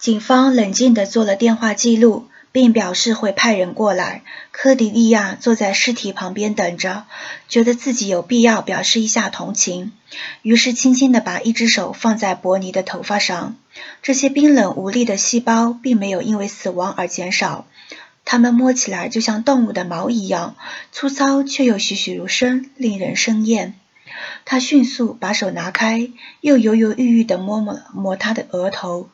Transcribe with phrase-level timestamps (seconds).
[0.00, 4.22] 警方冷静地做了电话记录，并表示会派人过来。
[4.50, 7.04] 科迪利亚坐在尸体旁边等着，
[7.50, 9.92] 觉得自己有必要表示一下同情，
[10.40, 13.56] 于是轻轻地把一只手放在伯尼的头发上。
[14.00, 17.66] 这些冰冷无力的细胞并没有因为死亡而减少，
[18.24, 20.56] 它们摸起来就像动物的毛一样
[20.92, 23.74] 粗糙，却又栩栩如生，令人生厌。
[24.44, 26.10] 他迅速把手拿开，
[26.40, 29.08] 又犹犹豫豫地摸摸摸他的额头。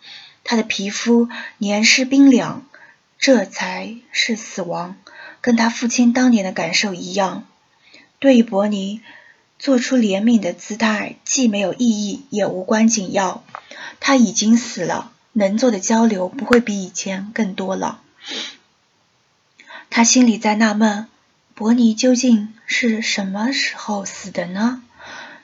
[0.49, 1.29] 他的皮肤
[1.59, 2.65] 黏湿冰凉，
[3.19, 4.97] 这才是死亡，
[5.41, 7.45] 跟他父亲当年的感受一样。
[8.21, 9.03] 对于伯尼，
[9.59, 13.43] 做出怜悯的姿态既没有意义，也无关紧要。
[13.99, 18.01] 他已经死了，能做的交流不会比以前更多了。
[19.91, 21.09] 他心里在纳闷：
[21.57, 24.85] 伯尼究竟是什么时候死的呢？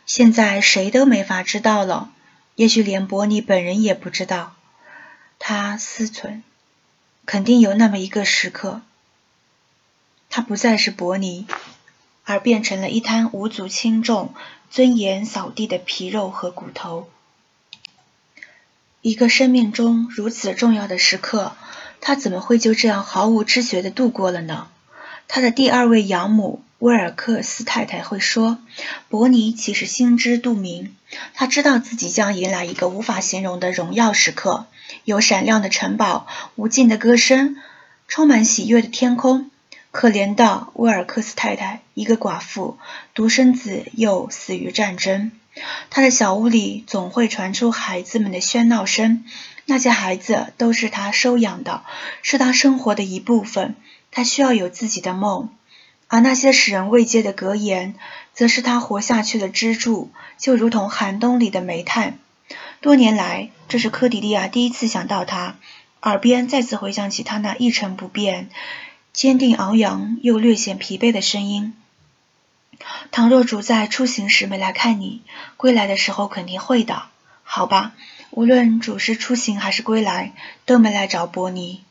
[0.07, 2.13] 现在谁都没法知道了，
[2.55, 4.55] 也许连伯尼本人也不知道。
[5.45, 6.43] 他思忖，
[7.27, 8.81] 肯定有那么一个时刻，
[10.31, 11.49] 他不再是伯尼，
[12.23, 14.35] 而变成了一滩无足轻重、
[14.71, 17.11] 尊严扫地的皮肉和骨头。
[19.01, 21.57] 一个生命中如此重要的时刻，
[22.01, 24.69] 他怎么会就这样毫无知觉地度过了呢？
[25.27, 28.59] 他的第二位养母威尔克斯太太会说
[29.09, 30.97] ：“伯尼其实心知肚明，
[31.33, 34.67] 他知道自己将迎来一个无法形容的荣耀时刻。”
[35.05, 37.57] 有闪亮的城堡，无尽的歌声，
[38.09, 39.49] 充满喜悦的天空。
[39.93, 42.77] 可怜的威尔克斯太太，一个寡妇，
[43.15, 45.31] 独生子又死于战争。
[45.89, 49.25] 她的小屋里总会传出孩子们的喧闹声，
[49.67, 51.85] 那些孩子都是她收养的，
[52.23, 53.77] 是她生活的一部分。
[54.11, 55.49] 她需要有自己的梦，
[56.13, 57.95] 而那些使人慰藉的格言，
[58.35, 62.19] 则是他活下去的支柱，就如同寒冬里的煤炭。
[62.83, 65.57] 多年来，这是科迪利亚第一次想到他，
[66.03, 68.51] 耳边再次回想起他那一成不变、
[69.15, 71.73] 坚定昂扬又略显疲惫的声音。
[73.11, 75.23] 倘若主在出行时没来看你，
[75.57, 77.05] 归来的时候肯定会的，
[77.43, 77.93] 好吧？
[78.29, 80.35] 无论主是出行还是归来，
[80.67, 81.83] 都没来找伯尼。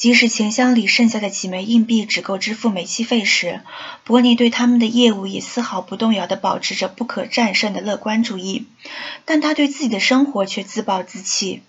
[0.00, 3.60] 即使钱箱里剩下的几枚硬币只够支付煤气费时，
[4.02, 8.66] 伯尼对他们的业务也丝毫不动摇地保持着不可战胜的乐观主义。
[9.26, 11.60] 但他对自己的生活却自暴自弃，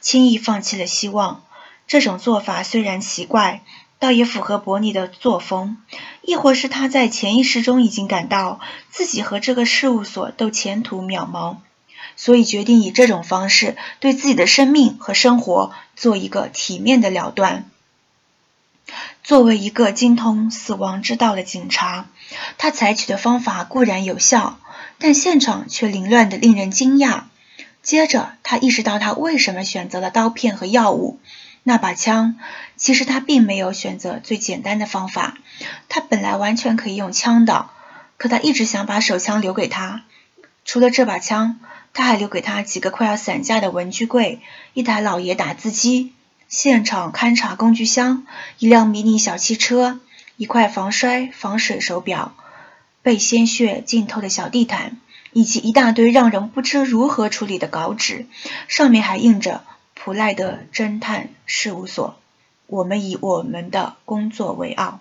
[0.00, 1.44] 轻易放弃了希望。
[1.86, 3.60] 这种做法虽然奇怪，
[3.98, 5.76] 倒也符合伯尼的作风。
[6.22, 11.56] 亦或是他在潜意识中已经感到自己和这个事务所都前途渺茫。
[12.16, 17.68] 所以决定以这种方式对自己的生命和生活做一个体面的了断。
[19.24, 22.06] 作为一个精通死亡之道的警察，
[22.58, 24.58] 他采取的方法固然有效，
[24.98, 27.22] 但现场却凌乱的令人惊讶。
[27.82, 31.18] 接着，他意识到他为什么选择了刀片和药物。
[31.62, 32.36] 那把枪，
[32.76, 35.38] 其实他并没有选择最简单的方法。
[35.88, 37.70] 他本来完全可以用枪的，
[38.18, 40.02] 可他一直想把手枪留给他。
[40.66, 41.58] 除了这把枪。
[41.96, 44.40] 他还留给他几个快要散架的文具柜，
[44.72, 46.12] 一台老爷打字机，
[46.48, 48.26] 现场勘查工具箱，
[48.58, 50.00] 一辆迷你小汽车，
[50.36, 52.34] 一块防摔防水手表，
[53.02, 54.98] 被鲜血浸透的小地毯，
[55.32, 58.26] 以及一大堆让人不知如何处理的稿纸，
[58.68, 62.20] 上面还印着“普赖德侦探事务所”，
[62.66, 65.00] 我们以我们的工作为傲。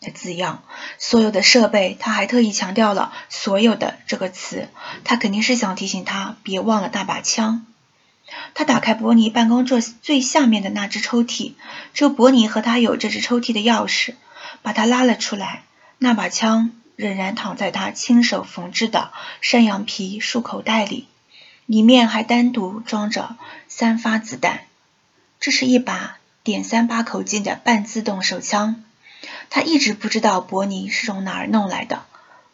[0.00, 0.62] 的字样，
[0.98, 4.68] 所有的设备，他还特意强调了“所有的”这个词，
[5.02, 7.66] 他肯定是想提醒他别忘了那把枪。
[8.54, 11.54] 他打开伯尼办公桌最下面的那只抽屉，
[11.94, 14.14] 只有伯尼和他有这只抽屉的钥匙，
[14.62, 15.62] 把他拉了出来。
[15.98, 21.08] 那把枪仍然躺在他亲手缝制的山羊皮束口袋里，
[21.66, 24.60] 里面还单独装着三发子弹。
[25.40, 28.84] 这是一把点三八口径的半自动手枪。
[29.50, 32.04] 他一直不知道伯尼是从哪儿弄来的，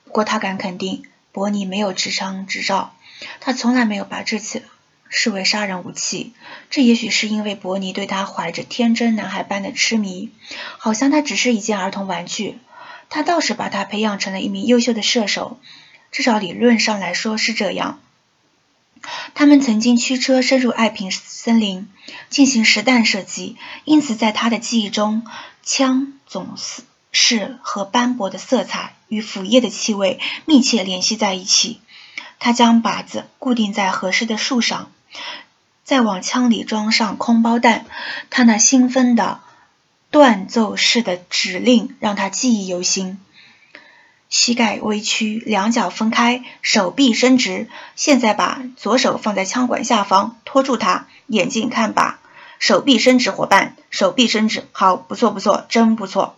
[0.05, 2.95] 不过他敢肯定，伯尼没有持枪执照。
[3.41, 4.63] 他从来没有把这次
[5.09, 6.33] 视为杀人武器。
[6.71, 10.31] 这也许是因为伯尼对他怀着天真男孩般的痴迷，
[10.79, 12.59] 好像他只是一件儿童玩具。
[13.11, 15.61] 他倒是把他培养成了一名优秀的射手，
[16.11, 18.01] 至少理论上来说是这样。
[19.35, 21.89] 他们曾经驱车深入爱平森林
[22.31, 25.27] 进行实弹射击，因此在他的记忆中，
[25.63, 26.57] 枪总
[27.13, 31.81] 是和斑驳的色彩与腐叶的气味密切联系在一起。
[32.39, 34.91] 他将靶子固定在合适的树上，
[35.85, 37.87] 再往枪里装上空包弹。
[38.31, 39.41] 他那兴奋的
[40.11, 43.19] 断奏式的指令让他记忆犹新。
[44.29, 47.69] 膝盖微屈，两脚分开，手臂伸直。
[47.95, 52.15] 现在把左手放在枪管下方，托住它，眼睛看靶。
[52.59, 56.37] 手臂伸直，伙伴，手臂伸直，好，不错不错，真不错。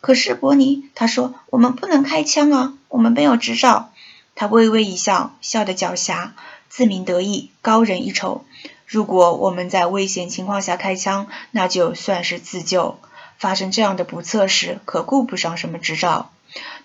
[0.00, 3.90] 可是伯尼，他说我们不能开枪啊，我们没有执照。
[4.34, 6.30] 他微微一笑，笑得狡黠，
[6.68, 8.44] 自鸣得意，高人一筹。
[8.86, 12.98] 如果我们在危险情况下开枪，那就算是自救。
[13.38, 16.30] 发生这样的不测时，可顾不上什么执照。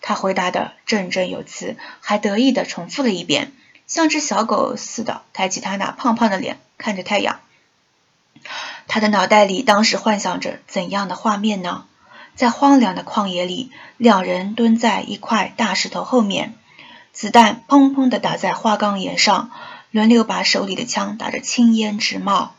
[0.02, 3.52] 他回答的振振有词，还得意地重复了一遍，
[3.86, 7.40] 像只小狗似的抬起他那胖胖的脸，看着太阳。
[8.88, 11.86] 他的脑袋里当时幻想着怎样的画面呢？
[12.36, 16.56] 在荒凉的旷野里，两人蹲在一块大石头后面，
[17.18, 19.50] 子弹砰砰地打在花岗岩上，
[19.90, 22.54] 轮流把手里的枪打着青烟直冒。